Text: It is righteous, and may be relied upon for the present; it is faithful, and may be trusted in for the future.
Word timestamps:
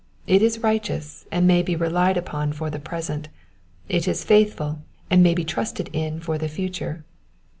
It 0.25 0.41
is 0.41 0.63
righteous, 0.63 1.27
and 1.31 1.45
may 1.45 1.61
be 1.61 1.75
relied 1.75 2.17
upon 2.17 2.53
for 2.53 2.71
the 2.71 2.79
present; 2.79 3.29
it 3.87 4.07
is 4.07 4.23
faithful, 4.23 4.79
and 5.11 5.21
may 5.21 5.35
be 5.35 5.45
trusted 5.45 5.91
in 5.93 6.19
for 6.19 6.39
the 6.39 6.49
future. 6.49 7.03